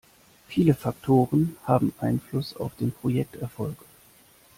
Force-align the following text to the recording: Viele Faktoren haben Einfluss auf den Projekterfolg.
Viele 0.47 0.73
Faktoren 0.73 1.57
haben 1.65 1.93
Einfluss 1.99 2.55
auf 2.55 2.73
den 2.73 2.91
Projekterfolg. 2.91 3.77